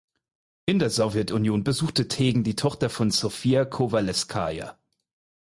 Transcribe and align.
In 0.65 0.79
der 0.79 0.89
Sowjetunion 0.89 1.63
besuchte 1.63 2.07
Tegen 2.07 2.43
die 2.43 2.55
Tochter 2.55 2.89
von 2.89 3.11
Sofja 3.11 3.65
Kowalewskaja. 3.65 4.75